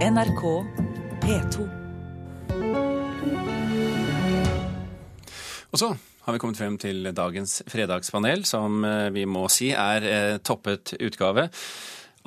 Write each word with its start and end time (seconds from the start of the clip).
NRK 0.00 0.42
P2. 1.20 1.64
Og 5.70 5.76
så 5.76 5.88
har 6.24 6.32
vi 6.32 6.40
kommet 6.40 6.56
frem 6.56 6.78
til 6.80 7.10
dagens 7.12 7.58
fredagspanel, 7.68 8.46
som 8.48 8.80
eh, 8.88 9.10
vi 9.12 9.26
må 9.28 9.42
si 9.52 9.68
er 9.76 10.06
eh, 10.08 10.38
toppet 10.40 10.94
utgave. 10.96 11.50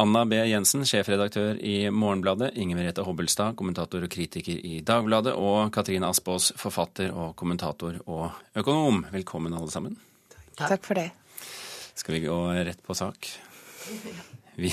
Anna 0.05 0.21
B. 0.29 0.37
Jensen, 0.51 0.85
sjefredaktør 0.85 1.57
i 1.65 1.89
Morgenbladet, 1.89 2.51
Inger 2.61 2.77
Merete 2.77 3.07
Hobbelstad, 3.07 3.57
kommentator 3.57 4.05
og 4.05 4.13
kritiker 4.13 4.61
i 4.61 4.83
Dagbladet, 4.85 5.33
og 5.33 5.73
Katrine 5.73 6.13
Aspaas, 6.13 6.51
forfatter 6.61 7.09
og 7.09 7.33
kommentator 7.41 7.97
og 8.05 8.37
økonom. 8.61 9.07
Velkommen, 9.17 9.57
alle 9.57 9.73
sammen. 9.73 9.97
Takk 10.61 10.85
for 10.85 11.01
det. 11.01 11.09
Skal 11.97 12.19
vi 12.19 12.23
gå 12.29 12.39
rett 12.69 12.85
på 12.85 13.01
sak? 13.01 13.33
Vi 14.55 14.69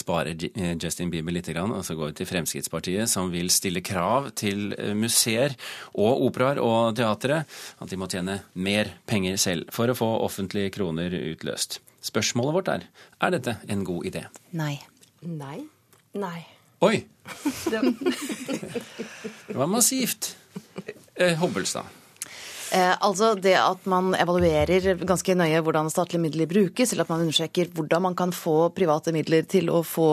sparer 0.00 0.36
Justin 0.82 1.10
Bieber 1.12 1.34
litt, 1.34 1.48
grann, 1.48 1.72
og 1.72 1.84
så 1.86 1.96
går 1.96 2.10
vi 2.10 2.18
til 2.20 2.28
Fremskrittspartiet, 2.30 3.08
som 3.10 3.30
vil 3.32 3.50
stille 3.54 3.82
krav 3.84 4.30
til 4.36 4.74
eh, 4.76 4.92
museer 4.98 5.54
og 5.94 6.26
operaer 6.26 6.60
og 6.62 6.96
teatre 6.98 7.44
at 7.46 7.90
de 7.92 7.98
må 8.00 8.08
tjene 8.12 8.40
mer 8.54 8.92
penger 9.08 9.38
selv 9.40 9.72
for 9.74 9.88
å 9.88 9.96
få 9.96 10.10
offentlige 10.26 10.74
kroner 10.76 11.14
utløst. 11.16 11.80
Spørsmålet 12.06 12.58
vårt 12.58 12.72
er 12.74 12.88
er 13.24 13.34
dette 13.34 13.56
en 13.72 13.84
god 13.86 14.06
idé. 14.10 14.26
Nei. 14.56 14.76
Nei. 15.22 15.64
Nei. 16.16 16.40
Oi! 16.84 17.00
Det 19.46 19.56
var 19.56 19.70
massivt. 19.70 20.34
Eh, 21.16 21.32
Hobbelstad. 21.40 21.88
Eh, 22.76 22.92
altså 23.00 23.32
det 23.40 23.54
at 23.56 23.86
man 23.88 24.12
evaluerer 24.18 24.98
ganske 25.08 25.34
nøye 25.38 25.62
hvordan 25.64 25.88
statlige 25.92 26.20
midler 26.20 26.48
brukes, 26.50 26.92
eller 26.92 27.06
at 27.06 27.12
man 27.12 27.22
undersøker 27.24 27.70
hvordan 27.76 28.02
man 28.08 28.16
kan 28.18 28.34
få 28.36 28.68
private 28.76 29.14
midler 29.16 29.46
til 29.48 29.70
å 29.72 29.80
få 29.86 30.08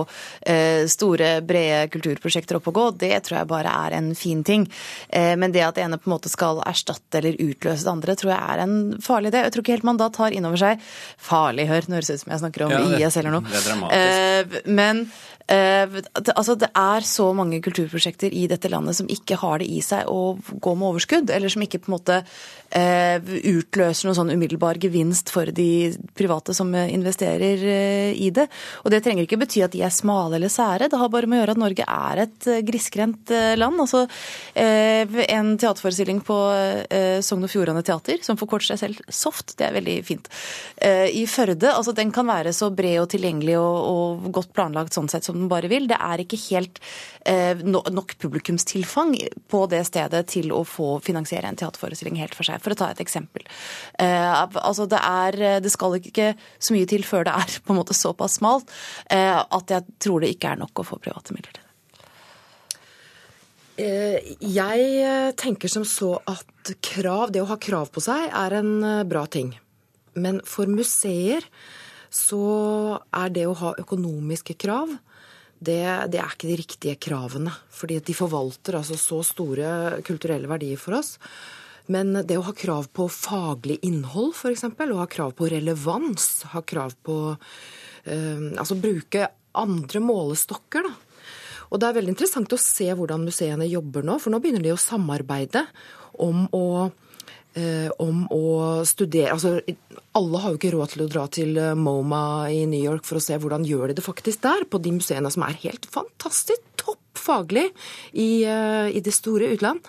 eh, 0.47 0.85
store, 0.91 1.41
brede 1.43 1.89
kulturprosjekter 1.93 2.59
opp 2.59 2.69
og 2.71 2.77
gå, 2.77 2.85
det 3.03 3.11
tror 3.27 3.41
jeg 3.41 3.49
bare 3.51 3.73
er 3.87 3.97
en 3.97 4.13
fin 4.15 4.43
ting. 4.47 4.63
Eh, 5.09 5.33
men 5.39 5.51
det 5.51 5.65
at 5.65 5.75
det 5.75 5.83
ene 5.85 5.99
på 5.99 6.07
en 6.07 6.15
måte 6.15 6.31
skal 6.31 6.61
erstatte 6.63 7.19
eller 7.19 7.35
utløse 7.43 7.83
det 7.83 7.91
andre, 7.91 8.15
tror 8.19 8.31
jeg 8.33 8.41
er 8.55 8.63
en 8.63 8.77
farlig 9.03 9.33
idé. 9.33 9.43
Jeg 9.43 9.55
tror 9.57 9.65
ikke 9.65 9.75
helt 9.77 9.89
man 9.91 9.99
da 10.01 10.07
tar 10.13 10.31
inn 10.35 10.47
over 10.47 10.61
seg 10.61 10.79
Farlig, 11.23 11.65
hør, 11.69 11.85
nå 11.89 11.97
høres 11.97 12.09
det 12.09 12.15
ut 12.17 12.21
som 12.23 12.31
jeg 12.33 12.41
snakker 12.43 12.63
om 12.65 12.71
Ja, 12.73 12.79
det- 12.87 13.01
IS 13.03 13.17
eller 13.17 13.31
noe. 13.35 13.41
det 13.49 13.59
er 13.59 13.67
dramatisk. 13.67 14.63
Eh, 14.63 14.71
men 14.71 15.03
det, 15.03 15.32
altså, 15.51 16.55
det 16.55 16.69
er 16.71 17.05
så 17.07 17.27
mange 17.35 17.59
kulturprosjekter 17.63 18.33
i 18.33 18.47
dette 18.47 18.69
landet 18.71 18.95
som 18.95 19.09
ikke 19.11 19.37
har 19.41 19.59
det 19.59 19.67
i 19.67 19.81
seg 19.83 20.07
å 20.07 20.37
gå 20.39 20.75
med 20.75 20.93
overskudd, 20.93 21.29
eller 21.33 21.51
som 21.51 21.63
ikke 21.65 21.81
på 21.83 21.91
en 21.91 21.97
måte 21.97 22.19
eh, 22.73 23.19
utløser 23.49 24.07
noen 24.07 24.17
sånn 24.17 24.33
umiddelbar 24.33 24.79
gevinst 24.81 25.31
for 25.33 25.49
de 25.55 25.93
private 26.17 26.55
som 26.55 26.71
eh, 26.75 26.91
investerer 26.93 27.65
eh, 27.69 28.11
i 28.15 28.29
det. 28.33 28.47
Og 28.83 28.93
det 28.93 29.03
trenger 29.05 29.27
ikke 29.27 29.39
bety 29.41 29.63
at 29.65 29.75
de 29.75 29.83
er 29.85 29.93
smale 29.93 30.37
eller 30.39 30.51
sære, 30.53 30.89
det 30.91 30.99
har 30.99 31.11
bare 31.13 31.29
med 31.29 31.39
å 31.39 31.43
gjøre 31.43 31.57
at 31.57 31.63
Norge 31.63 31.87
er 31.87 32.23
et 32.25 32.49
eh, 32.49 32.63
grisgrendt 32.65 33.33
eh, 33.33 33.53
land. 33.59 33.79
Altså 33.83 34.05
eh, 34.55 35.03
en 35.27 35.53
teaterforestilling 35.59 36.23
på 36.25 36.39
eh, 36.87 37.19
Sogn 37.25 37.45
og 37.47 37.53
Fjordane 37.53 37.83
Teater, 37.85 38.21
som 38.25 38.39
forkorter 38.39 38.73
seg 38.73 38.83
selv 38.83 39.13
SOFT, 39.13 39.57
det 39.59 39.67
er 39.67 39.77
veldig 39.77 39.97
fint. 40.07 40.31
Eh, 40.77 41.07
I 41.13 41.25
Førde, 41.29 41.71
altså 41.73 41.93
den 41.95 42.13
kan 42.13 42.27
være 42.29 42.53
så 42.55 42.71
bred 42.73 43.01
og 43.03 43.09
tilgjengelig 43.13 43.57
og, 43.59 43.77
og 43.93 44.31
godt 44.33 44.53
planlagt 44.55 44.95
sånn 44.95 45.09
sett 45.11 45.27
som 45.27 45.32
den 45.33 45.49
bare 45.51 45.71
vil. 45.71 45.87
Det 45.89 45.97
er 45.99 46.23
ikke 46.23 46.39
helt 46.47 46.79
eh, 47.29 47.59
nok 47.63 48.15
publikumstilfang 48.21 49.15
på 49.51 49.65
det 49.71 49.83
stedet 49.89 50.25
til 50.33 50.53
å 50.55 50.63
få 50.67 50.97
finansiere 51.03 51.49
en 51.49 51.59
teaterforestilling 51.59 52.19
helt 52.21 52.37
for 52.37 52.47
seg, 52.47 52.61
for 52.63 52.75
å 52.75 52.79
ta 52.79 52.91
et 52.93 53.03
eksempel. 53.03 53.45
Eh, 53.99 54.31
altså 54.61 54.87
det, 54.89 55.01
er, 55.01 55.39
det 55.63 55.73
skal 55.73 55.99
ikke 55.99 56.33
så 56.57 56.77
mye 56.77 56.89
til 56.89 57.05
før 57.07 57.27
det 57.27 57.35
er 57.41 57.59
på 57.63 57.73
en 57.73 57.81
måte 57.81 57.97
såpass 57.97 58.39
smalt 58.39 58.71
eh, 59.09 59.37
at 59.37 59.73
jeg 59.73 59.99
tror 60.03 60.23
det 60.23 60.33
ikke 60.35 60.53
er 60.53 60.63
nok 60.63 60.83
å 60.83 60.87
få 60.87 61.01
private 61.03 61.35
midler 61.35 61.53
til 61.53 61.61
det. 61.61 61.69
Eh, 63.75 64.35
Jeg 64.37 64.89
eh, 65.01 65.31
tenker 65.33 65.71
som 65.71 65.85
så 65.85 66.15
at 66.29 66.73
krav, 66.85 67.31
det 67.33 67.41
å 67.41 67.49
ha 67.49 67.57
krav 67.57 67.89
på 67.93 68.03
seg, 68.03 68.29
er 68.29 68.59
en 68.59 68.75
eh, 68.85 69.05
bra 69.09 69.25
ting. 69.25 69.55
Men 70.13 70.41
for 70.45 70.69
museer 70.69 71.45
så 72.13 72.99
er 73.09 73.33
det 73.33 73.47
å 73.49 73.57
ha 73.57 73.73
økonomiske 73.81 74.53
krav, 74.61 74.93
det, 75.65 75.83
det 76.13 76.19
er 76.21 76.35
ikke 76.35 76.49
de 76.49 76.59
riktige 76.59 76.99
kravene. 77.01 77.53
Fordi 77.73 77.99
de 78.03 78.15
forvalter 78.17 78.79
altså 78.79 78.97
så 78.99 79.21
store 79.25 80.01
kulturelle 80.05 80.49
verdier 80.51 80.79
for 80.81 80.99
oss. 80.99 81.15
Men 81.91 82.15
det 82.23 82.37
å 82.39 82.45
ha 82.47 82.53
krav 82.55 82.87
på 82.95 83.09
faglig 83.11 83.79
innhold, 83.83 84.31
f.eks., 84.37 84.63
og 84.69 84.99
ha 85.01 85.07
krav 85.11 85.33
på 85.35 85.49
relevans, 85.51 86.27
ha 86.53 86.61
krav 86.63 86.95
på 87.03 87.17
eh, 87.33 88.45
Altså 88.55 88.79
bruke 88.79 89.27
andre 89.59 89.99
målestokker, 90.03 90.87
da. 90.87 90.93
Og 91.73 91.81
det 91.81 91.87
er 91.89 91.95
veldig 91.97 92.13
interessant 92.13 92.53
å 92.53 92.61
se 92.61 92.85
hvordan 92.93 93.25
museene 93.25 93.65
jobber 93.65 94.05
nå, 94.05 94.19
for 94.21 94.29
nå 94.29 94.39
begynner 94.43 94.61
de 94.61 94.75
å 94.75 94.79
samarbeide 94.79 95.65
om 96.21 96.45
å 96.53 96.65
om 98.01 98.23
å 98.33 98.81
studere 98.87 99.35
altså, 99.35 99.59
Alle 100.17 100.39
har 100.41 100.53
jo 100.53 100.57
ikke 100.57 100.71
råd 100.73 100.93
til 100.93 101.03
å 101.05 101.09
dra 101.11 101.23
til 101.29 101.57
eh, 101.61 101.75
MoMA 101.77 102.49
i 102.49 102.63
New 102.69 102.81
York 102.81 103.05
for 103.05 103.19
å 103.19 103.23
se 103.23 103.37
hvordan 103.37 103.65
gjør 103.67 103.91
de 103.91 103.99
det 103.99 104.05
faktisk 104.05 104.41
der, 104.45 104.65
på 104.65 104.81
de 104.81 104.93
museene 104.95 105.29
som 105.33 105.45
er 105.45 105.59
helt 105.61 105.85
fantastisk 105.93 106.61
topp 106.81 107.01
faglig 107.23 107.67
i, 108.11 108.43
eh, 108.43 108.89
i 108.93 109.01
det 109.03 109.13
store 109.13 109.51
utland. 109.53 109.83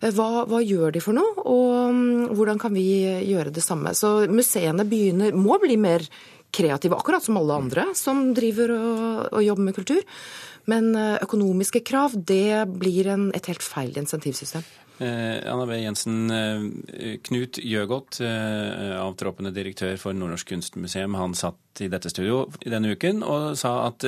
Eh, 0.00 0.12
Hva, 0.14 0.46
hva 0.50 0.62
gjør 0.62 0.96
de 0.96 1.02
for 1.02 1.16
noe, 1.16 1.44
og 1.46 1.94
mm, 1.94 2.34
hvordan 2.36 2.58
kan 2.62 2.74
vi 2.74 2.86
gjøre 3.30 3.54
det 3.54 3.64
samme? 3.64 3.94
Så 3.94 4.26
museene 4.30 4.86
begynner, 4.88 5.34
må 5.34 5.60
bli 5.62 5.78
mer 5.80 6.04
kreative, 6.56 6.96
akkurat 6.96 7.24
som 7.24 7.38
alle 7.38 7.56
andre 7.58 7.90
som 7.98 8.32
driver 8.36 8.72
og, 8.76 8.98
og 9.32 9.44
jobber 9.44 9.68
med 9.68 9.78
kultur. 9.78 10.02
Men 10.70 10.94
eh, 10.98 11.18
økonomiske 11.22 11.84
krav, 11.86 12.16
det 12.18 12.66
blir 12.78 13.12
en, 13.14 13.30
et 13.36 13.50
helt 13.50 13.62
feil 13.62 13.94
insentivsystem. 13.98 14.66
Eh, 14.98 15.52
Anna 15.52 15.66
B. 15.66 15.76
Jensen, 15.76 16.30
eh, 16.30 17.16
Knut 17.22 17.58
Gjøgodt, 17.60 18.20
eh, 18.24 18.94
avtroppende 18.96 19.52
direktør 19.52 19.98
for 20.00 20.16
Nordnorsk 20.16 20.48
Kunstmuseum, 20.48 21.14
han 21.14 21.34
satt 21.34 21.82
i 21.84 21.88
dette 21.92 22.08
studio 22.08 22.46
denne 22.64 22.94
uken 22.96 23.20
og 23.22 23.58
sa 23.60 23.90
at 23.90 24.00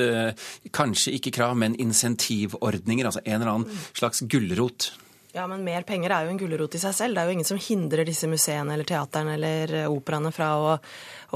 kanskje 0.73 1.13
ikke 1.19 1.35
krav, 1.35 1.53
men 1.55 1.75
insentivordninger, 1.77 3.05
altså 3.05 3.21
en 3.23 3.41
eller 3.41 3.51
annen 3.51 3.83
slags 3.93 4.23
gulrot. 4.25 4.89
Ja, 5.35 5.45
men 5.45 5.63
mer 5.63 5.83
penger 5.83 6.09
er 6.09 6.25
jo 6.25 6.31
en 6.31 6.39
gulrot 6.41 6.73
i 6.73 6.81
seg 6.81 6.95
selv. 6.97 7.13
Det 7.13 7.21
er 7.21 7.29
jo 7.29 7.35
ingen 7.37 7.45
som 7.45 7.61
hindrer 7.61 8.07
disse 8.09 8.25
museene 8.25 8.73
eller 8.73 8.89
teaterne 8.89 9.35
eller 9.37 9.85
operaene 9.85 10.33
fra 10.33 10.49
å, 10.57 10.79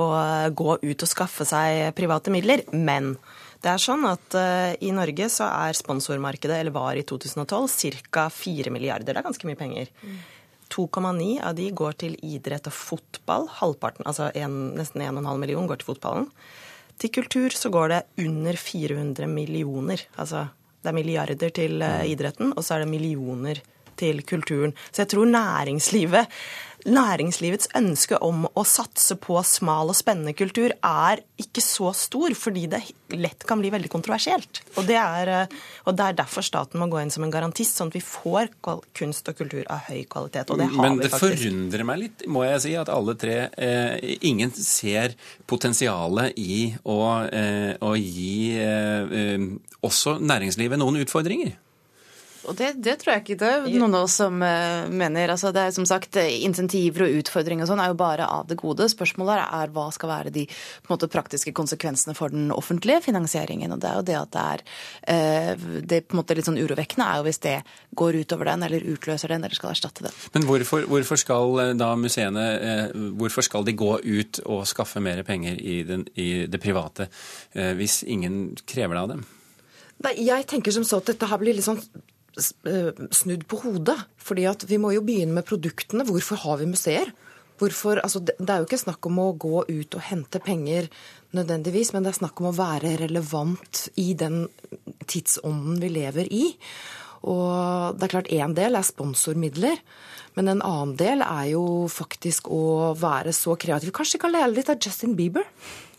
å 0.01 0.07
gå 0.49 0.79
ut 0.81 1.05
og 1.05 1.11
skaffe 1.11 1.45
seg 1.45 1.93
private 1.93 2.33
midler. 2.33 2.65
Men 2.73 3.13
det 3.63 3.71
er 3.71 3.79
sånn 3.79 4.03
at 4.09 4.35
uh, 4.35 4.73
i 4.83 4.91
Norge 4.95 5.29
så 5.31 5.47
er 5.47 5.77
sponsormarkedet, 5.77 6.57
eller 6.59 6.75
var 6.75 6.99
i 6.99 7.05
2012, 7.07 8.01
ca. 8.11 8.27
4 8.27 8.73
milliarder. 8.75 9.13
Det 9.13 9.21
er 9.21 9.27
ganske 9.29 9.47
mye 9.47 9.59
penger. 9.59 9.91
2,9 10.73 11.37
av 11.45 11.55
de 11.55 11.69
går 11.75 11.95
til 12.01 12.17
idrett 12.25 12.67
og 12.67 12.75
fotball. 12.75 13.47
Halvparten, 13.61 14.07
altså 14.09 14.31
en, 14.35 14.73
nesten 14.75 15.05
1,5 15.05 15.39
million, 15.39 15.69
går 15.69 15.79
til 15.79 15.93
fotballen. 15.93 16.27
Til 16.99 17.13
kultur 17.13 17.55
så 17.55 17.71
går 17.73 17.93
det 17.93 18.01
under 18.25 18.59
400 18.59 19.29
millioner. 19.31 20.03
Altså 20.19 20.47
det 20.83 20.91
er 20.91 20.97
milliarder 20.97 21.55
til 21.55 21.79
uh, 21.79 22.03
idretten, 22.03 22.51
og 22.57 22.65
så 22.65 22.75
er 22.75 22.83
det 22.83 22.91
millioner 22.91 23.63
til 23.99 24.21
kulturen. 24.27 24.75
Så 24.91 25.03
jeg 25.03 25.13
tror 25.15 25.29
næringslivet 25.29 26.29
Næringslivets 26.83 27.69
ønske 27.79 28.17
om 28.19 28.43
å 28.59 28.63
satse 28.67 29.15
på 29.21 29.37
smal 29.47 29.91
og 29.93 29.95
spennende 29.95 30.33
kultur 30.35 30.73
er 30.83 31.21
ikke 31.39 31.63
så 31.63 31.93
stor, 31.95 32.33
fordi 32.35 32.65
det 32.73 32.81
lett 33.15 33.45
kan 33.47 33.61
bli 33.61 33.71
veldig 33.71 33.91
kontroversielt. 33.91 34.59
Og 34.75 34.89
det 34.89 34.97
er, 34.99 35.31
eh, 35.31 35.55
og 35.87 35.95
det 35.95 36.09
er 36.09 36.17
derfor 36.19 36.43
staten 36.43 36.81
må 36.81 36.89
gå 36.91 36.99
inn 36.99 37.13
som 37.13 37.23
en 37.23 37.31
garantist, 37.31 37.77
sånn 37.77 37.87
at 37.87 37.95
vi 37.95 38.03
får 38.03 38.51
kunst 38.99 39.29
og 39.31 39.37
kultur 39.39 39.63
av 39.69 39.87
høy 39.87 40.03
kvalitet. 40.03 40.51
Og 40.51 40.59
det 40.59 40.67
har 40.67 40.81
Men 40.81 40.99
vi 40.99 41.07
det 41.07 41.11
forundrer 41.15 41.85
meg 41.87 41.99
litt, 41.99 42.27
må 42.27 42.43
jeg 42.43 42.61
si, 42.65 42.75
at 42.75 42.89
alle 42.89 43.15
tre 43.15 43.49
eh, 43.55 44.17
Ingen 44.27 44.51
ser 44.51 45.15
potensialet 45.47 46.35
i 46.37 46.75
å, 46.83 46.99
eh, 47.31 47.75
å 47.79 47.95
gi 47.95 48.59
eh, 48.59 49.07
eh, 49.07 49.47
også 49.83 50.19
næringslivet 50.19 50.79
noen 50.79 50.99
utfordringer. 51.05 51.55
Og 52.49 52.57
det, 52.59 52.73
det 52.83 52.97
tror 53.01 53.13
jeg 53.13 53.23
ikke 53.23 53.37
det 53.41 53.51
er 53.53 53.67
noen 53.79 53.97
av 53.97 54.07
oss 54.07 54.17
som 54.21 54.41
eh, 54.45 54.89
mener. 54.91 55.33
Altså, 55.33 55.53
det 55.55 55.67
er 55.67 55.75
som 55.75 55.87
sagt, 55.89 56.17
eh, 56.19 56.43
Insentiver 56.43 57.05
og 57.07 57.19
utfordringer 57.21 57.65
og 57.65 57.71
sånn 57.71 57.81
er 57.83 57.91
jo 57.91 57.99
bare 57.99 58.27
av 58.27 58.47
det 58.49 58.57
gode. 58.59 58.87
Spørsmålet 58.91 59.37
er, 59.37 59.45
er 59.63 59.73
hva 59.75 59.87
skal 59.95 60.11
være 60.11 60.33
de 60.35 60.45
på 60.49 60.89
en 60.89 60.95
måte, 60.95 61.11
praktiske 61.13 61.53
konsekvensene 61.55 62.15
for 62.17 62.33
den 62.33 62.51
offentlige 62.55 63.03
finansieringen. 63.05 63.75
Og 63.75 63.83
det 63.83 63.91
er 63.91 63.99
jo 63.99 64.07
det 64.09 64.19
at 64.19 64.33
det 64.33 64.43
er 64.43 64.65
eh, 65.15 65.67
det 65.93 66.03
på 66.07 66.17
en 66.17 66.23
måte 66.23 66.37
litt 66.37 66.49
sånn 66.49 66.59
urovekkende 66.61 67.09
er 67.09 67.21
jo 67.21 67.27
hvis 67.29 67.43
det 67.43 67.57
går 67.95 68.19
utover 68.23 68.51
den, 68.51 68.67
eller 68.67 68.89
utløser 68.95 69.33
den, 69.33 69.45
eller 69.45 69.59
skal 69.59 69.73
erstatte 69.73 70.07
den. 70.07 70.17
Men 70.35 70.47
hvorfor, 70.49 70.87
hvorfor 70.89 71.19
skal 71.19 71.77
da 71.79 71.93
museene 71.99 72.47
hvorfor 73.17 73.45
skal 73.45 73.65
de 73.65 73.75
gå 73.77 73.99
ut 74.03 74.39
og 74.45 74.65
skaffe 74.67 75.01
mer 75.03 75.23
penger 75.27 75.59
i, 75.59 75.81
den, 75.87 76.05
i 76.15 76.45
det 76.49 76.61
private 76.61 77.07
eh, 77.53 77.73
hvis 77.77 78.01
ingen 78.03 78.55
krever 78.65 78.97
det 78.97 79.03
av 79.03 79.13
dem? 79.13 79.23
Nei, 80.03 80.15
jeg 80.25 80.47
tenker 80.49 80.73
som 80.75 80.85
så 80.87 80.99
at 80.99 81.13
dette 81.13 81.29
her 81.29 81.39
blir 81.41 81.55
litt 81.55 81.67
sånn 81.67 81.79
snudd 82.37 83.45
på 83.49 83.61
hodet. 83.65 83.97
Fordi 84.17 84.47
at 84.49 84.65
vi 84.69 84.79
må 84.81 84.93
jo 84.95 85.03
begynne 85.05 85.37
med 85.37 85.47
produktene. 85.49 86.05
Hvorfor 86.07 86.41
har 86.45 86.61
vi 86.61 86.71
museer? 86.71 87.13
Hvorfor, 87.61 88.01
altså 88.01 88.19
det 88.23 88.49
er 88.49 88.61
jo 88.61 88.67
ikke 88.67 88.81
snakk 88.81 89.05
om 89.07 89.19
å 89.21 89.33
gå 89.39 89.61
ut 89.69 89.95
og 89.95 90.05
hente 90.07 90.41
penger 90.43 90.89
nødvendigvis, 91.37 91.93
men 91.93 92.03
det 92.03 92.13
er 92.13 92.19
snakk 92.23 92.41
om 92.41 92.49
å 92.49 92.57
være 92.57 92.95
relevant 93.03 93.87
i 94.01 94.11
den 94.17 94.47
tidsånden 95.09 95.79
vi 95.81 95.91
lever 95.93 96.29
i. 96.33 96.43
Og 97.23 97.95
det 97.97 98.07
er 98.07 98.13
klart 98.17 98.33
én 98.33 98.55
del 98.57 98.75
er 98.75 98.87
sponsormidler. 98.87 99.79
Men 100.33 100.49
en 100.49 100.63
annen 100.65 100.95
del 100.97 101.21
er 101.21 101.51
jo 101.51 101.63
faktisk 101.93 102.49
å 102.51 102.93
være 102.97 103.33
så 103.37 103.53
kreativ. 103.59 103.91
Kanskje 103.93 104.17
vi 104.17 104.23
kan 104.23 104.33
lære 104.33 104.53
litt 104.55 104.71
av 104.73 104.79
Justin 104.81 105.13
Bieber? 105.17 105.45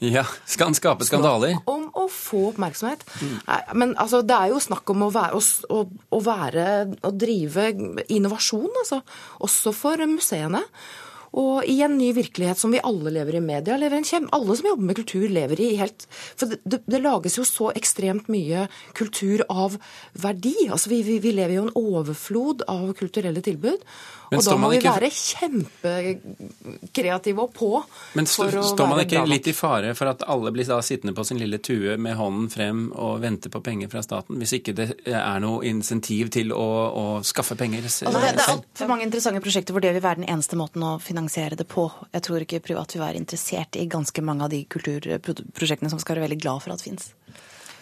Ja, 0.02 0.24
Skal 0.50 0.72
han 0.72 0.76
skape 0.76 1.06
skandaler? 1.06 1.54
Om 1.70 1.86
å 1.96 2.08
få 2.10 2.48
oppmerksomhet. 2.50 3.06
Nei, 3.46 3.60
men 3.78 3.94
altså, 3.94 4.24
det 4.26 4.36
er 4.36 4.50
jo 4.52 4.60
snakk 4.60 4.90
om 4.90 5.06
å 5.06 5.12
være, 5.14 5.38
å, 5.70 5.80
å 5.86 6.20
være 6.24 6.66
Å 7.06 7.14
drive 7.14 7.70
innovasjon, 8.10 8.70
altså. 8.82 9.00
Også 9.46 9.72
for 9.76 10.02
museene. 10.10 10.64
Og 11.34 11.66
i 11.66 11.80
en 11.82 11.96
ny 11.98 12.12
virkelighet 12.14 12.60
som 12.60 12.70
vi 12.74 12.82
alle 12.86 13.10
lever 13.10 13.40
i 13.40 13.42
media, 13.42 13.74
lever 13.80 13.98
en 13.98 14.06
kjem, 14.06 14.28
alle 14.36 14.54
som 14.58 14.68
jobber 14.70 14.86
med 14.90 14.98
kultur, 15.00 15.24
lever 15.34 15.62
i 15.64 15.70
helt 15.80 16.06
For 16.12 16.50
det, 16.50 16.60
det, 16.62 16.82
det 16.86 17.00
lages 17.02 17.38
jo 17.40 17.44
så 17.48 17.72
ekstremt 17.74 18.28
mye 18.30 18.68
kultur 18.94 19.42
av 19.50 19.74
verdi. 20.22 20.54
Altså 20.70 20.92
vi, 20.92 21.02
vi, 21.06 21.18
vi 21.24 21.34
lever 21.34 21.58
jo 21.58 21.64
i 21.64 21.66
en 21.66 21.78
overflod 21.80 22.62
av 22.70 22.92
kulturelle 22.98 23.42
tilbud. 23.44 23.82
Men 24.30 24.38
og 24.40 24.44
da 24.46 24.56
må 24.58 24.68
vi 24.72 24.76
ikke- 24.80 24.94
være 24.94 25.10
kjempekreative 25.14 27.38
og 27.42 27.50
på. 27.54 27.84
Men 28.14 28.26
st 28.26 28.36
for 28.44 28.50
å 28.60 28.62
står 28.70 28.86
man 28.88 29.00
ikke 29.04 29.26
litt 29.28 29.46
i 29.50 29.52
fare 29.56 29.94
for 29.98 30.06
at 30.10 30.22
alle 30.30 30.50
blir 30.54 30.66
da 30.66 30.80
sittende 30.82 31.14
på 31.14 31.24
sin 31.26 31.38
lille 31.38 31.58
tue 31.58 31.96
med 31.98 32.16
hånden 32.18 32.50
frem 32.50 32.92
og 32.92 33.20
venter 33.22 33.50
på 33.52 33.60
penger 33.62 33.88
fra 33.92 34.02
staten, 34.02 34.38
hvis 34.40 34.52
ikke 34.58 34.74
det 34.74 34.88
er 35.06 35.40
noe 35.44 35.64
insentiv 35.68 36.30
til 36.34 36.52
å, 36.52 36.68
å 36.94 37.22
skaffe 37.26 37.54
penger 37.58 37.88
selv? 37.88 38.14
Altså, 38.14 38.20
det, 38.24 38.32
det 38.38 38.44
er 38.46 38.52
altfor 38.56 38.86
mange 38.90 39.04
interessante 39.06 39.40
prosjekter 39.44 39.72
hvor 39.76 39.82
det 39.84 39.92
vil 39.94 40.04
være 40.04 40.20
den 40.22 40.30
eneste 40.30 40.56
måten 40.58 40.80
å 40.82 40.98
finansiere 40.98 41.23
det 41.28 41.66
på. 41.68 41.86
Jeg 42.12 42.22
tror 42.22 42.44
ikke 42.44 42.62
privat 42.64 42.94
vil 42.94 43.02
være 43.02 43.20
interessert 43.20 43.76
i 43.76 43.86
ganske 43.86 44.22
mange 44.22 44.44
av 44.44 44.50
de 44.50 44.64
kulturprosjektene 44.64 45.90
som 45.90 45.98
skal 45.98 46.16
være 46.16 46.28
veldig 46.28 46.40
glad 46.42 46.62
for 46.62 46.74
at 46.74 46.82
fins. 46.82 47.12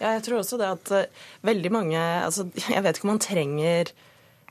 Ja, 0.01 0.15
jeg 0.17 0.25
tror 0.27 0.41
også 0.41 0.59
det 0.59 0.67
at 0.67 0.91
eh, 0.91 1.27
veldig 1.47 1.71
mange 1.71 1.99
altså, 1.99 2.49
Jeg 2.75 2.83
vet 2.83 2.97
ikke 2.97 3.07
om 3.07 3.13
man 3.13 3.23
trenger 3.23 3.93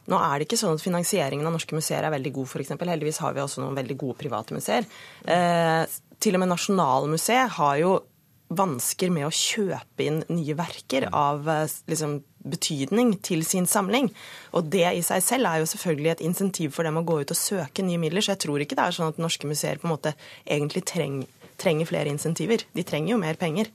Nå 0.07 0.17
er 0.17 0.39
det 0.39 0.47
ikke 0.47 0.59
sånn 0.59 0.77
at 0.77 0.83
finansieringen 0.83 1.45
av 1.45 1.53
norske 1.53 1.75
museer 1.77 2.03
er 2.03 2.13
veldig 2.13 2.31
god, 2.33 2.47
f.eks. 2.49 2.71
Heldigvis 2.73 3.19
har 3.21 3.35
vi 3.35 3.43
også 3.43 3.61
noen 3.61 3.75
veldig 3.77 3.95
gode 4.01 4.17
private 4.17 4.55
museer. 4.55 4.87
Eh, 5.29 5.83
til 6.21 6.35
og 6.35 6.41
med 6.41 6.49
Nasjonalmuseet 6.49 7.53
har 7.59 7.75
jo 7.79 7.91
vansker 8.51 9.11
med 9.13 9.27
å 9.27 9.33
kjøpe 9.33 10.05
inn 10.05 10.21
nye 10.31 10.55
verker 10.59 11.07
av 11.15 11.47
eh, 11.49 11.75
liksom, 11.91 12.17
betydning 12.51 13.15
til 13.23 13.45
sin 13.47 13.67
samling. 13.69 14.09
Og 14.57 14.71
det 14.73 14.87
i 14.97 15.03
seg 15.05 15.23
selv 15.25 15.49
er 15.49 15.61
jo 15.61 15.69
selvfølgelig 15.71 16.13
et 16.15 16.25
insentiv 16.27 16.75
for 16.75 16.87
dem 16.87 16.99
å 16.99 17.05
gå 17.07 17.21
ut 17.21 17.33
og 17.33 17.39
søke 17.39 17.85
nye 17.85 18.01
midler. 18.01 18.23
Så 18.23 18.35
jeg 18.35 18.43
tror 18.45 18.63
ikke 18.63 18.77
det 18.79 18.87
er 18.87 18.97
sånn 18.97 19.13
at 19.13 19.21
norske 19.21 19.49
museer 19.49 19.81
på 19.81 19.87
en 19.87 19.95
måte 19.95 20.15
egentlig 20.45 20.83
treng, 20.89 21.21
trenger 21.61 21.89
flere 21.89 22.11
insentiver. 22.11 22.65
De 22.75 22.85
trenger 22.87 23.15
jo 23.15 23.21
mer 23.21 23.39
penger. 23.39 23.71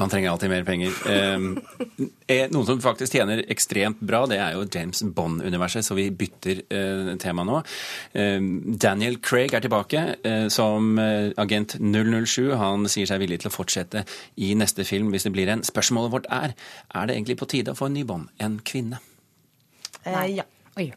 Man 0.00 0.10
trenger 0.10 0.30
alltid 0.32 0.50
mer 0.50 0.64
penger. 0.64 0.94
Eh, 1.06 2.46
noen 2.50 2.66
som 2.66 2.80
faktisk 2.80 3.12
tjener 3.12 3.42
ekstremt 3.52 4.00
bra, 4.00 4.22
det 4.30 4.38
er 4.40 4.54
jo 4.56 4.64
James 4.64 5.02
Bond-universet, 5.04 5.84
så 5.84 5.96
vi 5.98 6.06
bytter 6.10 6.62
eh, 6.72 7.10
tema 7.22 7.44
nå. 7.46 7.60
Eh, 8.16 8.38
Daniel 8.82 9.18
Craig 9.22 9.52
er 9.54 9.64
tilbake 9.64 10.04
eh, 10.24 10.46
som 10.52 10.96
eh, 11.02 11.30
agent 11.40 11.76
007. 11.78 12.54
Han 12.58 12.88
sier 12.90 13.10
seg 13.10 13.20
villig 13.22 13.42
til 13.42 13.52
å 13.52 13.54
fortsette 13.54 14.06
i 14.40 14.54
neste 14.58 14.86
film 14.88 15.12
hvis 15.12 15.28
det 15.28 15.34
blir 15.36 15.52
en. 15.52 15.64
Spørsmålet 15.66 16.14
vårt 16.14 16.30
er 16.32 16.56
er 16.56 17.06
det 17.06 17.18
egentlig 17.18 17.38
på 17.42 17.50
tide 17.52 17.74
å 17.74 17.78
få 17.78 17.90
en 17.90 17.96
ny 17.98 18.06
Bond, 18.08 18.32
en 18.42 18.58
kvinne? 18.64 18.98
Eh, 20.04 20.38
ja. 20.38 20.48
Oi. 20.80 20.88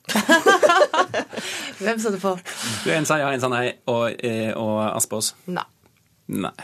Hvem 1.84 2.00
så 2.00 2.14
du 2.14 2.20
på? 2.22 2.32
En 2.96 3.06
sa 3.06 3.18
ja, 3.20 3.28
en 3.36 3.44
sa 3.44 3.50
nei, 3.52 3.74
og, 3.92 4.08
eh, 4.24 4.54
og 4.56 4.80
Aspås? 4.96 5.34
Nei. 5.52 5.66
Nei. 6.32 6.56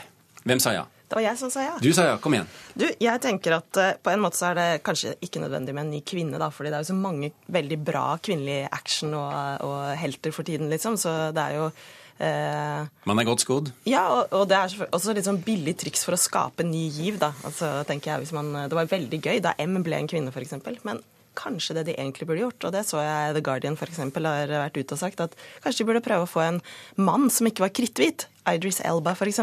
Hvem 0.48 0.62
sa 0.64 0.72
ja? 0.74 0.86
Det 1.12 1.18
var 1.18 1.26
jeg 1.26 1.36
som 1.36 1.50
sa 1.52 1.60
ja. 1.60 1.72
Du 1.76 1.90
sa 1.92 2.06
ja, 2.06 2.12
kom 2.24 2.32
igjen. 2.32 2.46
Du, 2.72 2.86
jeg 2.88 3.20
tenker 3.20 3.58
at 3.58 3.76
uh, 3.76 3.90
på 4.00 4.12
en 4.14 4.22
måte 4.24 4.38
så 4.38 4.46
er 4.48 4.56
det 4.56 4.68
kanskje 4.80 5.10
ikke 5.20 5.42
nødvendig 5.42 5.74
med 5.76 5.84
en 5.84 5.90
ny 5.92 5.98
kvinne, 6.08 6.38
da, 6.40 6.48
fordi 6.48 6.70
det 6.72 6.78
er 6.78 6.86
jo 6.86 6.88
så 6.88 6.96
mange 6.96 7.28
veldig 7.52 7.78
bra 7.84 8.04
kvinnelige 8.16 8.70
action 8.72 9.12
og, 9.18 9.34
og 9.60 9.90
helter 10.00 10.32
for 10.32 10.48
tiden, 10.48 10.72
liksom. 10.72 10.96
Så 10.96 11.12
det 11.36 11.44
er 11.44 11.58
jo 11.58 11.66
uh, 11.68 12.88
Man 13.10 13.20
er 13.20 13.28
godt 13.28 13.44
skodd. 13.44 13.68
Ja, 13.84 14.06
og, 14.08 14.32
og 14.32 14.48
det 14.48 14.56
er 14.56 14.88
også 14.88 15.12
litt 15.12 15.28
sånn 15.28 15.42
billig 15.44 15.76
triks 15.84 16.08
for 16.08 16.16
å 16.16 16.22
skape 16.22 16.64
ny 16.64 16.86
giv, 16.88 17.20
da. 17.20 17.34
Altså, 17.44 17.74
tenker 17.84 18.14
jeg, 18.14 18.24
hvis 18.24 18.32
man, 18.38 18.48
Det 18.72 18.80
var 18.80 18.88
veldig 18.88 19.20
gøy 19.20 19.44
da 19.44 19.52
M 19.60 19.82
ble 19.84 20.00
en 20.00 20.08
kvinne, 20.08 20.32
f.eks. 20.32 20.56
Men 20.88 21.04
kanskje 21.38 21.76
det 21.78 21.86
de 21.90 21.94
egentlig 21.96 22.28
burde 22.28 22.44
gjort, 22.44 22.68
og 22.68 22.74
det 22.74 22.84
så 22.88 23.02
jeg 23.02 23.36
The 23.36 23.44
Guardian 23.44 23.78
for 23.80 23.90
eksempel, 23.90 24.28
har 24.28 24.50
vært 24.50 24.78
ute 24.78 24.96
og 24.96 25.00
sagt, 25.00 25.22
at 25.24 25.36
kanskje 25.64 25.82
de 25.82 25.88
burde 25.90 26.04
prøve 26.04 26.26
å 26.26 26.30
få 26.30 26.42
en 26.44 26.60
mann 27.00 27.30
som 27.32 27.48
ikke 27.48 27.66
var 27.66 27.72
kritthvit. 27.76 28.26
Idris 28.48 28.82
Elba, 28.82 29.14
f.eks. 29.14 29.40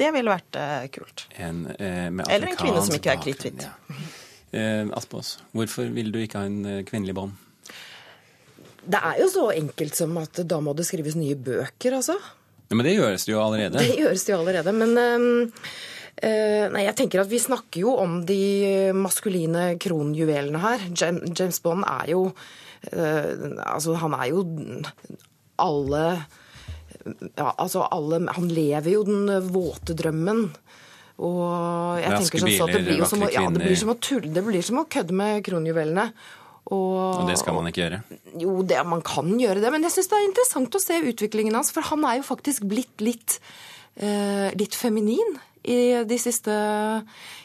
Det 0.00 0.08
ville 0.16 0.32
vært 0.32 0.56
uh, 0.56 0.88
kult. 0.94 1.26
En, 1.36 1.66
eh, 1.76 2.08
med 2.08 2.24
Eller 2.30 2.54
en 2.54 2.58
kvinne 2.58 2.80
som 2.86 2.96
ikke 2.96 3.12
er 3.12 3.22
kritthvit. 3.22 3.68
ja. 3.68 4.00
Eh, 4.50 4.88
Aspås, 4.98 5.36
hvorfor 5.54 5.92
vil 5.94 6.10
du 6.10 6.18
ikke 6.18 6.40
ha 6.40 6.48
en 6.48 6.64
eh, 6.66 6.82
kvinnelig 6.86 7.14
bånd? 7.14 7.36
Det 8.80 8.98
er 8.98 9.20
jo 9.20 9.28
så 9.30 9.44
enkelt 9.52 9.94
som 9.94 10.16
at 10.18 10.40
da 10.48 10.58
må 10.64 10.74
det 10.74 10.88
skrives 10.88 11.14
nye 11.18 11.36
bøker, 11.38 12.00
altså. 12.00 12.16
Ja, 12.70 12.78
men 12.78 12.86
det 12.86 12.96
gjøres 12.96 13.26
det 13.28 13.34
jo 13.34 13.42
allerede. 13.42 13.78
Det 13.82 13.98
gjøres 14.00 14.24
det 14.26 14.32
jo 14.32 14.38
allerede. 14.40 14.74
Men 14.74 14.98
øh, 14.98 15.68
nei, 16.20 16.84
jeg 16.84 16.96
tenker 16.98 17.22
at 17.22 17.30
vi 17.30 17.40
snakker 17.40 17.84
jo 17.84 17.94
om 18.02 18.20
de 18.28 18.90
maskuline 18.96 19.74
kronjuvelene 19.80 20.60
her. 20.60 20.84
James 20.92 21.60
Bond 21.64 21.86
er 21.88 22.12
jo 22.12 22.26
øh, 22.28 23.30
Altså, 23.64 23.94
han 24.02 24.16
er 24.18 24.26
jo 24.32 24.44
alle 25.60 26.04
ja, 27.36 27.54
altså 27.56 27.86
alle, 27.88 28.20
Han 28.36 28.50
lever 28.52 28.90
jo 28.92 29.06
den 29.08 29.30
våte 29.52 29.96
drømmen. 29.96 30.44
Og 31.20 31.40
jeg 32.00 32.12
Raske 32.14 32.40
tenker 32.40 32.44
sånn 32.44 32.58
så 32.58 32.68
det 32.70 32.84
blir 32.84 33.00
jo 33.02 33.08
som 33.08 33.24
å, 33.24 33.30
ja, 33.32 33.42
det 33.52 33.64
blir 33.64 33.76
som 33.76 33.92
å 33.92 33.96
tulle, 34.00 34.30
det 34.32 34.44
blir 34.44 34.64
som 34.64 34.80
å 34.80 34.86
kødde 34.88 35.16
med 35.16 35.42
kronjuvelene. 35.44 36.06
Og, 36.70 36.96
Og 37.20 37.26
det 37.28 37.36
skal 37.40 37.56
man 37.56 37.68
ikke 37.68 37.82
gjøre. 37.82 37.98
jo, 38.40 38.54
det, 38.64 38.78
man 38.88 39.02
kan 39.04 39.28
gjøre 39.40 39.60
det, 39.60 39.72
men 39.74 39.84
jeg 39.84 39.96
syns 39.96 40.10
det 40.12 40.18
er 40.20 40.28
interessant 40.28 40.76
å 40.76 40.80
se 40.80 40.96
utviklingen 41.12 41.56
hans. 41.56 41.72
For 41.74 41.84
han 41.90 42.04
er 42.08 42.20
jo 42.20 42.26
faktisk 42.28 42.64
blitt 42.70 43.04
litt, 43.04 43.40
eh, 43.96 44.48
litt 44.56 44.76
feminin 44.78 45.36
i 45.64 46.04
de 46.08 46.18
siste, 46.18 46.54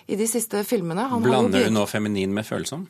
i 0.07 0.15
de 0.19 0.27
siste 0.29 0.63
filmene. 0.67 1.09
Han 1.11 1.23
jo 1.23 1.31
Blander 1.31 1.67
du 1.67 1.75
nå 1.75 1.85
feminin 1.89 2.33
med 2.35 2.47
følsom? 2.47 2.87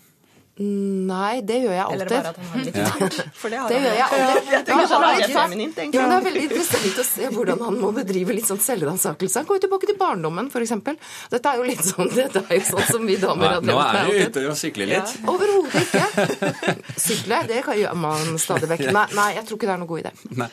Nei, 0.57 1.41
det 1.43 1.57
gjør 1.65 1.73
jeg 1.75 1.85
Eller 1.91 2.07
bare 2.07 2.29
alltid. 2.29 2.29
at 2.29 2.37
han 2.39 2.45
har 2.47 2.61
litt 2.63 2.77
fart. 2.87 3.15
For 3.41 3.51
det 3.51 3.57
har 3.59 3.69
Det 3.69 3.75
han. 3.75 3.85
gjør 3.85 3.95
jeg 3.95 4.05
alltid. 4.05 4.69
Ja, 4.71 4.75
han 4.75 5.01
det 5.03 5.09
er 5.09 5.17
litt- 5.19 5.35
feminint, 5.35 5.79
egentlig. 5.81 5.99
Ja, 5.99 6.05
det 6.13 6.19
veldig 6.29 6.43
interessant 6.45 7.01
å 7.01 7.05
se 7.09 7.29
hvordan 7.35 7.63
han 7.65 7.79
må 7.81 7.89
bedrive 7.97 8.35
litt 8.37 8.47
sånn 8.47 8.61
selvransakelse. 8.63 9.41
Han 9.41 9.49
går 9.49 9.59
jo 9.59 9.63
tilbake 9.65 9.89
til 9.89 9.97
barndommen, 9.99 10.47
f.eks. 10.53 10.71
Dette 11.33 11.51
er 11.51 11.59
jo 11.59 11.65
litt 11.67 11.83
sånn, 11.83 12.07
dette 12.15 12.43
er 12.47 12.55
jo 12.61 12.63
sånn 12.69 12.85
som 12.87 13.05
vi 13.09 13.17
damer 13.19 13.57
har 13.57 13.65
Nå 13.67 13.75
er 13.83 14.07
du 14.07 14.21
ute 14.29 14.45
og 14.47 14.55
sykler 14.61 14.89
litt. 14.93 15.11
Overhodet 15.27 15.83
ikke. 15.83 16.75
Sykle, 17.03 17.41
det 17.51 17.59
kan 17.67 17.75
gjøre 17.81 17.99
man 18.05 18.39
stadig 18.41 18.69
vekk. 18.71 18.85
Nei, 18.95 19.05
nei, 19.17 19.27
jeg 19.35 19.47
tror 19.49 19.59
ikke 19.59 19.69
det 19.69 19.75
er 19.75 19.83
noen 19.83 19.91
god 19.91 20.03
idé. 20.05 20.13
Nei, 20.39 20.49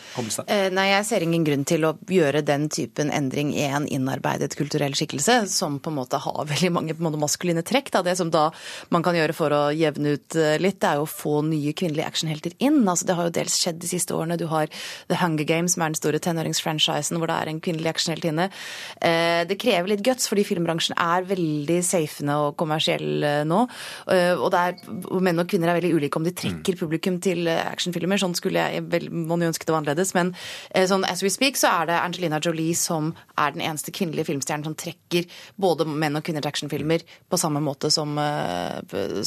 Eh, 0.53 0.67
Nei, 0.75 0.89
jeg 0.91 1.07
ser 1.09 1.25
ingen 1.25 1.45
grunn 1.47 1.63
til 1.69 1.85
å 1.87 1.93
gjøre 2.11 2.43
den 2.47 2.67
typen 2.73 3.11
endring 3.15 3.53
i 3.55 3.65
en 3.71 3.87
innarbeidet 3.87 4.55
kulturell 4.59 4.95
skikkelse, 4.99 5.43
som 5.53 5.79
på 5.83 5.93
en 5.93 5.99
måte 6.01 6.19
har 6.23 6.45
veldig 6.49 6.71
mange 6.75 6.95
på 6.97 7.03
en 7.05 7.09
måte 7.11 7.21
maskuline 7.23 7.63
trekk. 7.67 7.91
Da. 7.95 8.03
Det 8.07 8.17
som 8.19 8.31
da 8.33 8.49
man 8.91 9.03
kan 9.07 9.15
gjøre 9.19 9.35
for 9.37 9.53
å 9.55 9.63
jevne 9.93 10.17
ut 10.17 10.37
eh, 10.37 10.57
litt, 10.63 10.81
det 10.83 10.89
er 10.89 11.01
jo 11.01 11.07
å 11.07 11.11
få 11.11 11.41
nye 11.47 11.73
kvinnelige 11.77 12.09
actionhelter 12.09 12.55
inn. 12.63 12.81
Altså, 12.89 13.07
det 13.09 13.17
har 13.19 13.29
jo 13.29 13.35
dels 13.37 13.57
skjedd 13.61 13.81
de 13.83 13.91
siste 13.91 14.15
årene. 14.17 14.39
Du 14.41 14.47
har 14.51 14.71
The 15.11 15.19
Hunger 15.21 15.47
Games, 15.49 15.75
som 15.77 15.85
er 15.85 15.93
den 15.93 15.99
store 16.01 16.21
tenåringsfranchisen 16.23 17.21
hvor 17.21 17.31
det 17.31 17.37
er 17.37 17.51
en 17.53 17.61
kvinnelig 17.63 17.93
actionheltinne. 17.93 18.49
Eh, 19.01 19.43
Det 19.49 19.59
krever 19.61 19.93
litt 19.93 20.05
guts, 20.05 20.29
fordi 20.31 20.45
filmbransjen 20.47 20.97
er 21.01 21.27
veldig 21.29 21.79
safende 21.85 22.39
og 22.47 22.57
kommersiell 22.61 23.25
eh, 23.27 23.43
nå. 23.49 23.63
Og 24.43 24.49
det 24.53 24.61
er, 24.61 24.77
menn 25.23 25.41
og 25.41 25.49
kvinner 25.51 25.71
er 25.71 25.79
veldig 25.79 25.93
ulike 25.97 26.19
om 26.19 26.27
de 26.27 26.33
trekker 26.37 26.79
publikum 26.81 27.19
til 27.23 27.49
actionfilmer. 27.51 28.21
Sånn 28.21 28.37
skulle 28.39 28.63
jeg 28.63 28.85
vel, 28.93 29.09
man 29.13 29.43
jo 29.43 29.51
ønske 29.51 29.67
det 29.67 29.75
var 29.75 29.83
annerledes. 29.83 30.13
Men 30.17 30.33
sånn 30.89 31.05
as 31.09 31.23
we 31.25 31.31
speak 31.33 31.59
så 31.61 31.71
er 31.83 31.91
det 31.91 31.99
Angelina 31.99 32.41
Jolie 32.43 32.77
som 32.79 33.13
er 33.39 33.55
den 33.55 33.65
eneste 33.67 33.95
kvinnelige 33.95 34.29
filmstjernen 34.31 34.67
som 34.69 34.77
trekker 34.79 35.29
både 35.61 35.87
menn 35.89 36.19
og 36.19 36.25
kvinner 36.27 36.45
til 36.45 36.53
actionfilmer 36.53 37.05
på 37.31 37.41
samme 37.41 37.63
måte 37.65 37.91
som, 37.93 38.17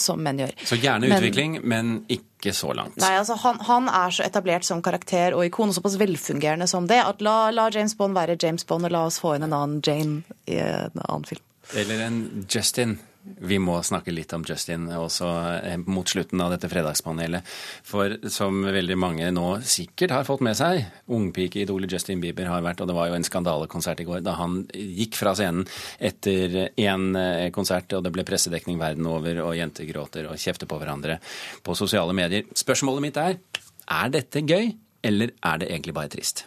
som 0.02 0.24
menn 0.26 0.44
gjør. 0.44 0.55
Så 0.64 0.78
gjerne 0.80 1.08
Men- 1.10 1.18
utvikling, 1.18 1.60
men 1.64 2.06
ikke 2.08 2.54
så 2.54 2.74
langt. 2.74 2.98
Nei, 3.02 3.16
altså 3.18 3.36
han, 3.42 3.60
han 3.68 3.90
er 3.90 4.14
så 4.16 4.24
etablert 4.24 4.64
som 4.64 4.82
karakter 4.82 5.34
og 5.36 5.46
ikon, 5.46 5.70
og 5.70 5.76
såpass 5.76 5.98
velfungerende 6.00 6.68
som 6.68 6.88
det, 6.88 7.02
at 7.04 7.22
la, 7.26 7.50
la 7.52 7.70
James 7.74 7.96
Bond 7.98 8.16
være 8.16 8.38
James 8.42 8.64
Bond, 8.64 8.86
og 8.86 8.92
la 8.92 9.06
oss 9.10 9.20
få 9.20 9.36
inn 9.36 9.44
en 9.44 9.54
annen 9.54 9.82
Jane 9.86 10.24
i 10.48 10.60
en 10.62 11.02
annen 11.10 11.26
film. 11.26 11.42
Eller 11.76 12.06
en 12.06 12.46
Justin. 12.50 13.00
Vi 13.26 13.58
må 13.62 13.80
snakke 13.84 14.14
litt 14.14 14.34
om 14.38 14.44
Justin 14.46 14.86
også 14.94 15.30
eh, 15.66 15.80
mot 15.82 16.08
slutten 16.10 16.42
av 16.44 16.52
dette 16.54 16.70
fredagspanelet. 16.70 17.48
For 17.88 18.18
som 18.32 18.62
veldig 18.64 18.98
mange 19.02 19.32
nå 19.34 19.48
sikkert 19.66 20.14
har 20.14 20.28
fått 20.28 20.44
med 20.46 20.58
seg, 20.60 20.84
ungpikeidolet 21.10 21.98
Justin 21.98 22.22
Bieber 22.22 22.50
har 22.52 22.64
vært, 22.66 22.84
og 22.84 22.92
det 22.92 22.98
var 22.98 23.10
jo 23.10 23.18
en 23.18 23.26
skandalekonsert 23.26 24.04
i 24.04 24.08
går 24.08 24.22
da 24.26 24.38
han 24.40 24.62
gikk 24.72 25.18
fra 25.18 25.34
scenen 25.38 25.66
etter 25.98 26.70
én 26.70 27.52
konsert, 27.56 27.92
og 27.98 28.06
det 28.06 28.14
ble 28.14 28.28
pressedekning 28.28 28.78
verden 28.82 29.10
over, 29.10 29.42
og 29.48 29.58
jenter 29.58 29.90
gråter 29.90 30.30
og 30.30 30.40
kjefter 30.42 30.70
på 30.70 30.80
hverandre 30.82 31.18
på 31.66 31.78
sosiale 31.78 32.14
medier. 32.16 32.46
Spørsmålet 32.54 33.08
mitt 33.08 33.22
er 33.22 33.40
er 33.86 34.10
dette 34.14 34.42
gøy, 34.42 34.72
eller 35.06 35.34
er 35.46 35.62
det 35.62 35.70
egentlig 35.72 35.94
bare 35.98 36.12
trist? 36.14 36.46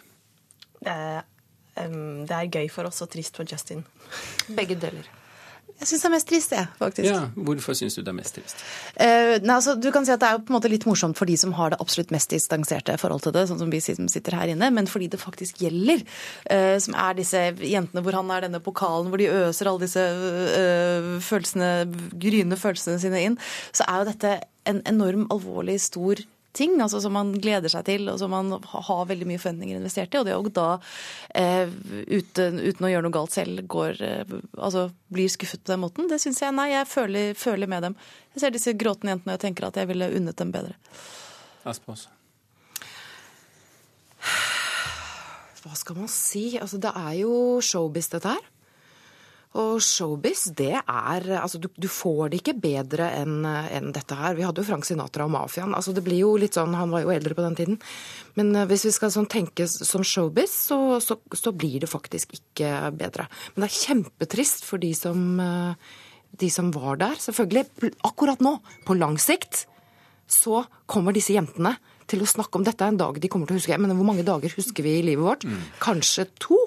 Det 0.79 0.91
er, 0.91 1.23
um, 1.83 2.25
det 2.27 2.35
er 2.35 2.51
gøy 2.51 2.67
for 2.71 2.89
oss 2.89 3.01
og 3.03 3.11
trist 3.13 3.39
for 3.39 3.47
Justin. 3.47 3.85
Begge 4.55 4.79
deler. 4.79 5.18
Jeg 5.79 5.87
syns 5.87 6.01
det 6.03 6.07
er 6.09 6.11
mest 6.11 6.27
trist, 6.27 6.53
jeg, 6.55 6.67
faktisk. 6.79 7.07
Ja, 7.07 7.19
Hvorfor 7.47 7.75
syns 7.77 7.95
du 7.95 8.01
det 8.01 8.11
er 8.11 8.17
mest 8.17 8.35
trist? 8.35 8.63
Uh, 8.99 9.37
nei, 9.39 9.55
altså, 9.55 9.77
du 9.79 9.87
kan 9.95 10.03
si 10.07 10.11
at 10.11 10.19
Det 10.19 10.27
er 10.27 10.35
jo 10.35 10.41
på 10.43 10.51
en 10.51 10.57
måte 10.57 10.71
litt 10.71 10.87
morsomt 10.89 11.15
for 11.15 11.29
de 11.29 11.37
som 11.39 11.53
har 11.55 11.71
det 11.71 11.79
absolutt 11.79 12.11
mest 12.11 12.33
distanserte 12.33 12.97
forhold 12.99 13.23
til 13.23 13.35
det, 13.35 13.45
sånn 13.47 13.61
som 13.61 13.71
vi 13.71 13.79
som 13.83 14.09
sitter 14.11 14.35
her 14.35 14.51
inne, 14.51 14.71
men 14.75 14.89
fordi 14.91 15.07
det 15.13 15.21
faktisk 15.21 15.63
gjelder, 15.63 16.03
Uh, 16.49 16.77
som 16.81 16.95
er 16.97 17.15
disse 17.17 17.39
jentene 17.65 18.01
hvor 18.03 18.15
han 18.15 18.29
er 18.33 18.45
denne 18.45 18.61
pokalen 18.63 19.09
hvor 19.11 19.21
de 19.21 19.27
øser 19.29 19.69
alle 19.69 19.83
disse 19.83 20.01
uh, 20.01 21.09
følelsene, 21.23 21.69
gryende 22.19 22.57
følelsene 22.59 22.99
sine 23.01 23.21
inn, 23.27 23.37
så 23.75 23.85
er 23.87 24.01
jo 24.01 24.09
dette 24.09 24.33
en 24.69 24.81
enorm 24.89 25.27
alvorlig 25.33 25.77
stor 25.83 26.21
ting 26.51 26.81
altså 26.81 27.01
som 27.03 27.13
man 27.13 27.31
gleder 27.41 27.71
seg 27.71 27.85
til, 27.87 28.07
og 28.11 28.19
som 28.21 28.31
man 28.33 28.51
har 28.57 29.07
veldig 29.09 29.27
mye 29.29 29.41
forventninger 29.41 29.79
investert 29.79 30.13
i. 30.15 30.19
Og 30.19 30.27
det 30.27 30.35
å 30.35 30.53
da, 30.53 30.67
eh, 31.37 31.69
uten, 32.09 32.59
uten, 32.59 32.85
å 32.85 32.91
gjøre 32.91 33.05
noe 33.05 33.15
galt 33.15 33.35
selv, 33.35 33.65
går, 33.69 34.01
eh, 34.01 34.35
altså, 34.57 34.89
blir 35.13 35.29
skuffet 35.29 35.63
på 35.63 35.73
den 35.73 35.83
måten, 35.85 36.09
det 36.09 36.21
syns 36.21 36.41
jeg 36.41 36.55
Nei, 36.59 36.71
jeg 36.71 36.87
føler, 36.89 37.33
føler, 37.37 37.67
med 37.69 37.83
dem. 37.83 37.95
Jeg 38.33 38.41
ser 38.41 38.55
disse 38.55 38.73
gråtende 38.73 39.15
jentene 39.15 39.33
og 39.33 39.37
jeg 39.37 39.45
tenker 39.47 39.67
at 39.67 39.77
jeg 39.77 39.87
ville 39.91 40.13
unnet 40.17 40.37
dem 40.37 40.51
bedre. 40.51 40.75
Aspås. 41.69 42.07
Hva 45.59 45.75
skal 45.75 45.99
man 45.99 46.09
si? 46.11 46.57
Altså, 46.57 46.79
det 46.81 46.91
er 46.95 47.13
jo 47.21 47.59
showbiz, 47.61 48.09
dette 48.09 48.31
her. 48.31 48.47
Og 49.57 49.79
showbiz, 49.81 50.43
det 50.53 50.75
er 50.77 51.23
Altså, 51.39 51.57
du, 51.57 51.65
du 51.73 51.87
får 51.89 52.29
det 52.29 52.41
ikke 52.43 52.59
bedre 52.61 53.07
enn 53.17 53.41
en 53.47 53.87
dette 53.95 54.13
her. 54.13 54.35
Vi 54.37 54.45
hadde 54.45 54.61
jo 54.61 54.67
Frank 54.67 54.85
Sinatra 54.85 55.25
og 55.25 55.33
mafiaen. 55.33 55.73
Altså, 55.73 55.93
det 55.95 56.03
blir 56.05 56.21
jo 56.21 56.35
litt 56.37 56.53
sånn 56.53 56.75
Han 56.77 56.93
var 56.93 57.01
jo 57.01 57.13
eldre 57.15 57.33
på 57.33 57.45
den 57.47 57.57
tiden. 57.57 57.79
Men 58.37 58.53
uh, 58.53 58.67
hvis 58.69 58.85
vi 58.85 58.93
skal 58.93 59.13
sånn 59.15 59.29
tenke 59.31 59.65
som 59.71 60.05
showbiz, 60.05 60.53
så, 60.69 60.99
så, 61.01 61.17
så, 61.33 61.53
blir 61.55 61.81
det 61.81 61.89
faktisk 61.89 62.37
ikke 62.37 62.91
bedre. 62.99 63.25
Men 63.55 63.65
det 63.65 63.71
er 63.71 63.79
kjempetrist 63.87 64.67
for 64.69 64.81
de 64.81 64.93
som, 64.97 65.25
uh, 65.41 65.73
de 66.37 66.51
som 66.53 66.69
var 66.75 67.01
der. 67.01 67.17
Selvfølgelig, 67.17 67.95
akkurat 68.05 68.45
nå, 68.45 68.59
på 68.85 68.99
lang 69.01 69.17
sikt, 69.17 69.65
så 70.29 70.61
kommer 70.85 71.15
disse 71.15 71.33
jentene 71.33 71.73
til 72.09 72.23
å 72.23 72.29
snakke 72.29 72.59
om 72.59 72.65
dette 72.67 72.85
er 72.85 72.93
en 72.93 72.99
dag 72.99 73.19
de 73.21 73.31
kommer 73.31 73.49
til 73.49 73.57
å 73.57 73.61
huske. 73.61 73.77
Men 73.81 73.95
hvor 73.97 74.07
mange 74.07 74.25
dager 74.27 74.53
husker 74.57 74.85
vi 74.85 74.97
i 74.99 75.05
livet 75.05 75.25
vårt? 75.25 75.45
Mm. 75.47 75.61
Kanskje 75.83 76.27
to? 76.41 76.59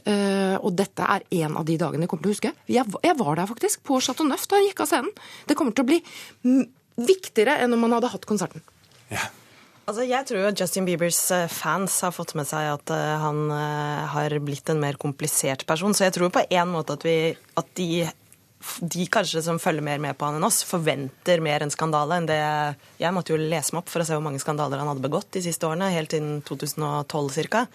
Uh, 0.00 0.56
og 0.64 0.72
dette 0.78 1.04
er 1.04 1.26
en 1.42 1.58
av 1.60 1.66
de 1.68 1.76
dagene 1.80 2.06
jeg 2.06 2.12
kommer 2.12 2.24
til 2.24 2.32
å 2.32 2.36
huske. 2.36 2.54
Jeg, 2.70 2.86
jeg 3.04 3.18
var 3.20 3.40
der 3.40 3.50
faktisk, 3.50 3.82
på 3.86 4.00
Chateau 4.04 4.28
Neuf, 4.28 4.46
da 4.48 4.60
jeg 4.60 4.70
gikk 4.70 4.84
av 4.86 4.92
scenen. 4.92 5.12
Det 5.48 5.56
kommer 5.58 5.76
til 5.76 5.84
å 5.84 5.90
bli 5.90 6.00
viktigere 7.00 7.58
enn 7.64 7.76
om 7.76 7.84
man 7.84 7.98
hadde 7.98 8.12
hatt 8.12 8.28
konserten. 8.28 8.64
Ja. 9.12 9.28
Altså, 9.90 10.04
jeg 10.06 10.26
tror 10.28 10.44
at 10.46 10.60
Justin 10.60 10.86
Biebers 10.86 11.18
eh, 11.34 11.48
fans 11.50 11.96
har 12.04 12.12
fått 12.14 12.36
med 12.38 12.46
seg 12.46 12.68
at 12.76 12.92
uh, 12.94 13.16
han 13.24 13.40
uh, 13.50 14.06
har 14.12 14.36
blitt 14.44 14.70
en 14.70 14.78
mer 14.78 14.94
komplisert 15.00 15.64
person. 15.66 15.96
Så 15.96 16.06
jeg 16.06 16.14
tror 16.14 16.30
på 16.30 16.44
en 16.46 16.70
måte 16.70 16.94
at, 16.94 17.06
vi, 17.06 17.32
at 17.58 17.72
de, 17.74 18.04
de 18.80 19.06
kanskje 19.08 19.42
som 19.44 19.58
følger 19.60 19.84
mer 19.84 20.00
med 20.02 20.18
på 20.18 20.28
han 20.28 20.36
enn 20.36 20.46
oss, 20.46 20.60
forventer 20.68 21.40
mer 21.44 21.64
en 21.64 21.72
skandale 21.72 22.18
enn 22.20 22.28
det 22.28 22.40
Jeg 23.00 23.14
måtte 23.16 23.32
jo 23.32 23.40
lese 23.40 23.72
meg 23.72 23.82
opp 23.82 23.92
for 23.92 24.02
å 24.02 24.06
se 24.06 24.16
hvor 24.16 24.24
mange 24.24 24.42
skandaler 24.42 24.82
han 24.82 24.90
hadde 24.92 25.04
begått 25.04 25.30
de 25.36 25.44
siste 25.44 25.68
årene, 25.68 25.92
helt 25.94 26.16
innen 26.16 26.42
2012 26.44 27.48
ca. 27.52 27.66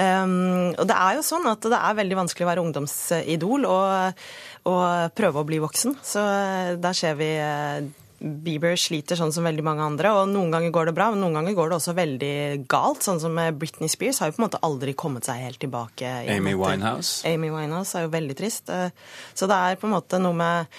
Um, 0.00 0.70
og 0.78 0.86
det 0.88 0.96
er 0.96 1.18
jo 1.18 1.24
sånn 1.26 1.46
at 1.50 1.66
det 1.66 1.78
er 1.78 1.96
veldig 1.98 2.18
vanskelig 2.22 2.46
å 2.46 2.48
være 2.48 2.62
ungdomsidol 2.64 3.66
og, 3.68 4.22
og 4.70 5.16
prøve 5.18 5.42
å 5.42 5.46
bli 5.48 5.58
voksen. 5.62 5.96
Så 6.02 6.22
eh, 6.24 6.70
der 6.80 6.96
ser 6.96 7.18
vi 7.18 7.30
uh, 7.36 7.82
Bieber 8.20 8.74
sliter 8.76 9.16
sånn 9.16 9.32
som 9.32 9.46
veldig 9.48 9.62
mange 9.64 9.84
andre, 9.86 10.10
og 10.12 10.28
noen 10.28 10.52
ganger 10.52 10.72
går 10.74 10.90
det 10.90 10.94
bra, 10.96 11.06
men 11.12 11.22
noen 11.24 11.38
ganger 11.38 11.54
går 11.56 11.70
det 11.70 11.76
også 11.78 11.94
veldig 11.96 12.34
galt. 12.68 13.04
Sånn 13.06 13.20
som 13.22 13.38
Britney 13.56 13.88
Spears 13.88 14.20
har 14.20 14.28
jo 14.28 14.36
på 14.36 14.42
en 14.42 14.46
måte 14.46 14.60
aldri 14.66 14.92
kommet 14.98 15.28
seg 15.28 15.40
helt 15.40 15.60
tilbake. 15.62 16.10
Amy 16.34 16.52
Winehouse. 16.58 17.22
Amy 17.30 17.48
Winehouse 17.54 17.96
er 17.96 18.04
jo 18.04 18.12
veldig 18.12 18.36
trist. 18.36 18.68
Eh, 18.68 18.90
så 19.32 19.48
det 19.48 19.56
er 19.56 19.80
på 19.80 19.88
en 19.88 19.94
måte 19.96 20.20
noe 20.20 20.36
med 20.36 20.76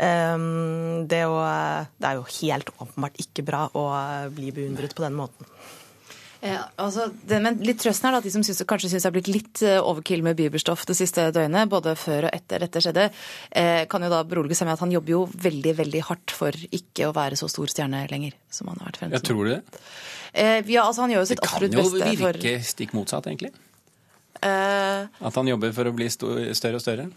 um, 0.00 1.04
det 1.10 1.24
å 1.28 1.36
Det 1.98 2.08
er 2.08 2.16
jo 2.16 2.24
helt 2.38 2.72
åpenbart 2.78 3.20
ikke 3.20 3.44
bra 3.44 3.66
å 3.76 3.84
bli 4.32 4.54
beundret 4.56 4.96
på 4.96 5.04
den 5.04 5.18
måten. 5.18 5.52
Ja, 6.38 6.68
altså, 6.78 7.08
det, 7.26 7.40
men 7.42 7.56
litt 7.66 7.80
trøsten 7.82 8.12
er 8.12 8.16
at 8.20 8.26
de 8.26 8.30
som 8.30 8.44
synes, 8.46 8.60
kanskje 8.68 8.92
syns 8.92 9.02
det 9.02 9.08
har 9.08 9.14
blitt 9.16 9.30
litt 9.32 9.62
eh, 9.66 9.80
overkill 9.82 10.22
med 10.22 10.36
bibelstoff 10.38 10.84
det 10.86 10.94
siste 10.94 11.24
døgnet, 11.34 11.70
både 11.70 11.96
før 11.98 12.28
og 12.28 12.36
etter 12.36 12.62
dette 12.62 12.82
skjedde, 12.84 13.08
eh, 13.58 13.80
kan 13.90 14.06
jo 14.06 14.10
da 14.12 14.20
berolige 14.28 14.60
seg 14.60 14.68
med 14.68 14.76
at 14.76 14.84
han 14.84 14.94
jobber 14.94 15.14
jo 15.16 15.22
veldig 15.48 15.72
veldig 15.80 16.02
hardt 16.06 16.34
for 16.38 16.54
ikke 16.54 17.08
å 17.08 17.16
være 17.16 17.38
så 17.40 17.50
stor 17.50 17.72
stjerne 17.72 18.04
lenger. 18.12 18.36
som 18.54 18.70
han 18.70 18.78
har 18.78 18.92
vært 18.92 19.00
frem 19.00 19.10
til. 19.10 19.18
Ja, 19.18 19.24
tror 19.26 19.48
du 19.48 19.50
det? 19.56 19.82
Eh, 20.32 20.60
ja, 20.70 20.84
altså 20.84 21.02
han 21.02 21.16
gjør 21.16 21.24
jo 21.24 21.30
sitt 21.32 21.42
absolutt 21.42 21.74
beste 21.74 21.90
for 21.90 21.98
Det 21.98 22.06
kan 22.06 22.22
jo 22.22 22.30
virke 22.30 22.70
stikk 22.70 22.94
motsatt, 22.94 23.26
egentlig. 23.26 23.52
Eh, 24.38 25.02
at 25.10 25.42
han 25.42 25.50
jobber 25.50 25.74
for 25.74 25.90
å 25.90 25.96
bli 25.96 26.06
større 26.06 26.78
og 26.78 26.84
større? 26.84 27.10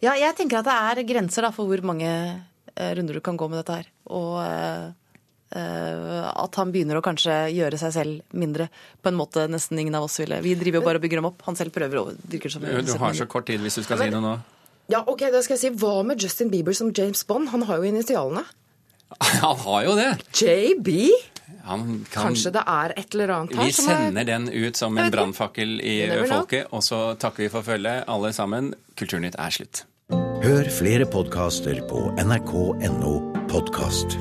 Ja, 0.00 0.14
jeg 0.14 0.38
tenker 0.38 0.62
at 0.62 0.70
det 0.70 0.78
er 0.78 1.08
grenser 1.10 1.48
da, 1.48 1.50
for 1.50 1.66
hvor 1.66 1.82
mange 1.82 2.06
eh, 2.06 2.94
runder 2.94 3.18
du 3.18 3.24
kan 3.24 3.36
gå 3.40 3.50
med 3.50 3.64
dette 3.64 3.82
her. 3.82 3.90
Og 4.14 4.38
eh, 4.44 4.88
Eh, 4.90 4.99
at 5.50 6.56
han 6.60 6.70
begynner 6.70 7.00
å 7.00 7.02
kanskje 7.02 7.34
gjøre 7.50 7.78
seg 7.80 7.94
selv 7.96 8.36
mindre 8.38 8.68
på 9.02 9.10
en 9.10 9.18
måte 9.18 9.48
nesten 9.50 9.80
ingen 9.82 9.96
av 9.98 10.06
oss 10.06 10.20
ville. 10.20 10.38
Vi 10.44 10.54
driver 10.58 10.78
jo 10.78 10.84
bare 10.86 11.00
og 11.00 11.04
bygger 11.04 11.18
dem 11.18 11.30
opp. 11.32 11.42
Han 11.48 11.58
selv 11.58 11.74
prøver 11.74 11.98
å 11.98 12.04
virke 12.30 12.52
som 12.52 12.62
Du 12.62 12.94
har 13.02 13.18
så 13.18 13.26
kort 13.26 13.48
tid 13.50 13.62
hvis 13.64 13.80
du 13.80 13.82
skal 13.82 13.98
si 14.04 14.12
noe 14.14 14.22
nå. 14.22 14.36
Ja, 14.90 15.04
ok, 15.06 15.28
da 15.30 15.42
skal 15.42 15.54
jeg 15.56 15.62
si 15.62 15.72
Hva 15.78 16.00
med 16.06 16.22
Justin 16.22 16.50
Bieber 16.50 16.74
som 16.74 16.90
James 16.96 17.22
Bond? 17.26 17.50
Han 17.52 17.66
har 17.68 17.78
jo 17.78 17.90
initialene. 17.90 18.42
Han 19.42 19.58
har 19.66 19.84
jo 19.86 19.98
det. 19.98 20.08
JB? 20.38 20.90
Kan, 21.60 21.84
Kanskje 22.10 22.52
det 22.54 22.62
er 22.66 22.94
et 22.98 23.14
eller 23.14 23.32
annet 23.34 23.58
her 23.58 23.68
Vi 23.68 23.74
sender 23.76 24.22
er... 24.22 24.28
den 24.30 24.48
ut 24.48 24.78
som 24.78 24.96
en 24.98 25.10
brannfakkel 25.12 25.76
i 25.82 25.96
folket, 26.30 26.70
og 26.74 26.82
så 26.86 27.02
takker 27.20 27.46
vi 27.46 27.50
for 27.52 27.66
følget, 27.66 28.06
alle 28.10 28.32
sammen. 28.34 28.72
Kulturnytt 28.98 29.38
er 29.38 29.54
slutt. 29.54 29.84
Hør 30.40 30.72
flere 30.72 31.06
podkaster 31.10 31.84
på 31.90 32.08
nrk.no 32.22 33.14
podkast. 33.52 34.18